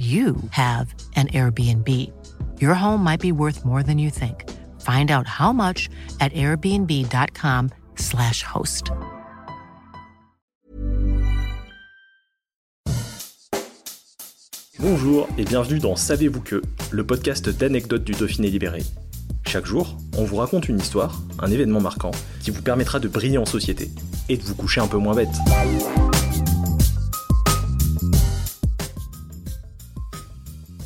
you 0.00 0.36
have 0.52 0.94
an 1.16 1.26
Airbnb. 1.28 1.86
Your 2.58 2.74
home 2.74 3.04
might 3.04 3.20
be 3.20 3.32
worth 3.32 3.66
more 3.66 3.82
than 3.82 3.98
you 3.98 4.08
think. 4.08 4.48
Find 4.80 5.10
out 5.10 5.26
how 5.26 5.52
much 5.52 5.90
at 6.20 6.32
airbnb.com/slash 6.32 8.42
host. 8.42 8.92
Bonjour 14.78 15.28
et 15.36 15.44
bienvenue 15.44 15.78
dans 15.78 15.96
Savez-vous 15.96 16.40
que, 16.40 16.62
le 16.90 17.04
podcast 17.04 17.50
d'anecdotes 17.50 18.04
du 18.04 18.12
Dauphiné 18.12 18.48
libéré. 18.48 18.82
Chaque 19.46 19.66
jour, 19.66 19.98
on 20.16 20.24
vous 20.24 20.36
raconte 20.36 20.70
une 20.70 20.78
histoire, 20.78 21.20
un 21.38 21.50
événement 21.50 21.82
marquant, 21.82 22.12
qui 22.40 22.50
vous 22.50 22.62
permettra 22.62 22.98
de 22.98 23.08
briller 23.08 23.36
en 23.36 23.44
société 23.44 23.90
et 24.30 24.38
de 24.38 24.42
vous 24.42 24.54
coucher 24.54 24.80
un 24.80 24.86
peu 24.86 24.96
moins 24.96 25.14
bête. 25.14 25.28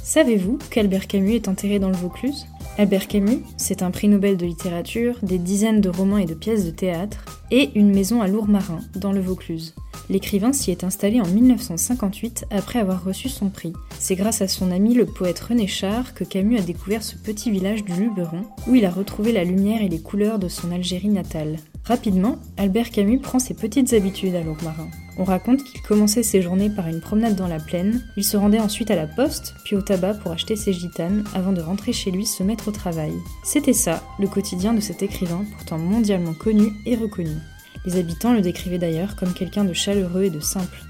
Savez-vous 0.05 0.59
qu'Albert 0.71 1.07
Camus 1.07 1.35
est 1.35 1.49
enterré 1.49 1.79
dans 1.79 1.89
le 1.89 1.97
Vaucluse? 1.97 2.47
Albert 2.77 3.09
Camus, 3.09 3.41
c'est 3.57 3.81
un 3.81 3.91
prix 3.91 4.07
Nobel 4.07 4.37
de 4.37 4.45
littérature, 4.45 5.17
des 5.23 5.39
dizaines 5.39 5.81
de 5.81 5.89
romans 5.89 6.19
et 6.19 6.27
de 6.27 6.35
pièces 6.35 6.67
de 6.67 6.71
théâtre, 6.71 7.25
et 7.51 7.71
une 7.75 7.91
maison 7.91 8.21
à 8.21 8.29
Lourmarin, 8.29 8.81
dans 8.97 9.13
le 9.13 9.23
Vaucluse. 9.23 9.75
L'écrivain 10.11 10.53
s'y 10.53 10.71
est 10.71 10.85
installé 10.85 11.21
en 11.21 11.27
1958 11.27 12.47
après 12.51 12.79
avoir 12.79 13.05
reçu 13.05 13.29
son 13.29 13.49
prix. 13.49 13.73
C'est 13.99 14.17
grâce 14.17 14.43
à 14.43 14.49
son 14.49 14.71
ami 14.71 14.95
le 14.95 15.07
poète 15.07 15.41
René 15.41 15.67
Char 15.67 16.15
que 16.15 16.25
Camus 16.25 16.59
a 16.59 16.63
découvert 16.63 17.03
ce 17.03 17.17
petit 17.17 17.51
village 17.51 17.85
du 17.85 17.93
Luberon, 17.95 18.43
où 18.67 18.75
il 18.75 18.85
a 18.85 18.91
retrouvé 18.91 19.33
la 19.33 19.45
lumière 19.45 19.83
et 19.83 19.89
les 19.89 20.01
couleurs 20.01 20.39
de 20.39 20.49
son 20.49 20.71
Algérie 20.73 21.09
natale. 21.09 21.57
Rapidement, 21.85 22.39
Albert 22.57 22.91
Camus 22.91 23.19
prend 23.19 23.39
ses 23.39 23.55
petites 23.55 23.93
habitudes 23.93 24.35
à 24.35 24.43
Lourmarin. 24.43 24.89
On 25.17 25.25
raconte 25.25 25.63
qu'il 25.63 25.81
commençait 25.83 26.23
ses 26.23 26.43
journées 26.43 26.71
par 26.71 26.89
une 26.89 27.01
promenade 27.01 27.37
dans 27.37 27.47
la 27.47 27.61
plaine, 27.61 28.03
il 28.17 28.25
se 28.25 28.37
rendait 28.37 28.59
ensuite 28.59 28.91
à 28.91 28.97
la 28.97 29.07
poste, 29.07 29.55
puis 29.65 29.77
au 29.77 29.83
tabac 29.83 30.15
pour 30.15 30.33
acheter 30.33 30.57
ses 30.57 30.73
gitanes, 30.73 31.25
avant 31.35 31.53
de 31.53 31.61
rentrer 31.61 31.93
chez 31.93 32.11
lui 32.11 32.27
se 32.27 32.43
mettre 32.43 32.69
au 32.69 32.73
travail. 32.73 33.13
C'était 33.45 33.73
ça, 33.73 34.03
le 34.19 34.27
quotidien 34.27 34.75
de 34.75 34.81
cet 34.81 35.03
écrivain 35.03 35.45
pourtant 35.57 35.79
mondialement 35.79 36.35
connu 36.35 36.73
et 36.85 36.97
reconnu. 36.97 37.37
Les 37.85 37.99
habitants 37.99 38.33
le 38.33 38.41
décrivaient 38.41 38.79
d'ailleurs 38.79 39.15
comme 39.17 39.35
quelqu'un 39.35 39.65
de 39.65 39.73
chaleureux 39.73 40.25
et 40.25 40.31
de 40.31 40.41
simple. 40.41 40.83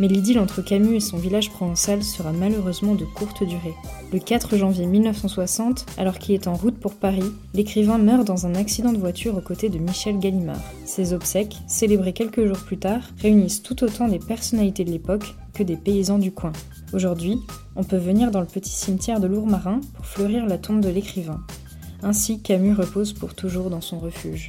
Mais 0.00 0.08
l'idylle 0.08 0.40
entre 0.40 0.62
Camus 0.62 0.96
et 0.96 1.00
son 1.00 1.16
village 1.16 1.50
provençal 1.50 2.02
sera 2.02 2.32
malheureusement 2.32 2.96
de 2.96 3.04
courte 3.04 3.44
durée. 3.44 3.74
Le 4.12 4.18
4 4.18 4.56
janvier 4.56 4.86
1960, 4.86 5.86
alors 5.98 6.18
qu'il 6.18 6.34
est 6.34 6.48
en 6.48 6.54
route 6.54 6.78
pour 6.78 6.94
Paris, 6.94 7.32
l'écrivain 7.54 7.98
meurt 7.98 8.26
dans 8.26 8.46
un 8.46 8.56
accident 8.56 8.92
de 8.92 8.98
voiture 8.98 9.36
aux 9.36 9.42
côtés 9.42 9.68
de 9.68 9.78
Michel 9.78 10.18
Gallimard. 10.18 10.60
Ses 10.84 11.12
obsèques, 11.12 11.58
célébrées 11.68 12.14
quelques 12.14 12.44
jours 12.44 12.64
plus 12.64 12.78
tard, 12.78 13.02
réunissent 13.20 13.62
tout 13.62 13.84
autant 13.84 14.08
des 14.08 14.18
personnalités 14.18 14.84
de 14.84 14.90
l'époque 14.90 15.36
que 15.54 15.62
des 15.62 15.76
paysans 15.76 16.18
du 16.18 16.32
coin. 16.32 16.52
Aujourd'hui, 16.92 17.38
on 17.76 17.84
peut 17.84 17.96
venir 17.96 18.32
dans 18.32 18.40
le 18.40 18.46
petit 18.46 18.72
cimetière 18.72 19.20
de 19.20 19.28
Lourmarin 19.28 19.80
pour 19.94 20.06
fleurir 20.06 20.46
la 20.46 20.58
tombe 20.58 20.80
de 20.80 20.88
l'écrivain. 20.88 21.40
Ainsi, 22.02 22.42
Camus 22.42 22.74
repose 22.74 23.12
pour 23.12 23.34
toujours 23.34 23.70
dans 23.70 23.80
son 23.80 24.00
refuge. 24.00 24.48